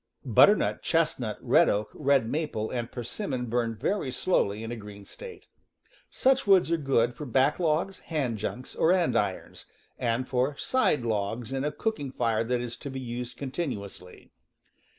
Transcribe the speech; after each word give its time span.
Butternut, 0.25 0.81
chestnut, 0.81 1.37
red 1.41 1.69
oak, 1.69 1.91
red 1.93 2.27
maple, 2.27 2.71
and 2.71 2.91
persimmon 2.91 3.45
burn 3.45 3.75
very 3.75 4.09
slowly 4.11 4.63
in 4.63 4.71
a 4.71 4.75
green 4.75 5.05
state. 5.05 5.47
Such 6.09 6.47
woods 6.47 6.71
are 6.71 6.77
good 6.77 7.13
for 7.13 7.27
backlogs, 7.27 7.99
hand 7.99 8.39
junks 8.39 8.73
or 8.75 8.91
andirons, 8.91 9.65
and 9.99 10.27
for 10.27 10.57
side 10.57 11.03
logs 11.03 11.53
in 11.53 11.63
a 11.63 11.71
cooking 11.71 12.11
fire 12.11 12.43
that 12.43 12.61
is 12.61 12.75
to 12.77 12.89
be 12.89 12.99
used 12.99 13.37
continuously. 13.37 14.31